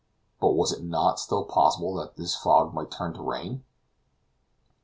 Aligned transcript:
But 0.39 0.53
was 0.53 0.71
it 0.71 0.83
not 0.83 1.19
still 1.19 1.43
possible 1.43 1.93
that 1.97 2.15
this 2.15 2.35
fog 2.35 2.73
might 2.73 2.89
turn 2.89 3.13
to 3.13 3.21
rain? 3.21 3.63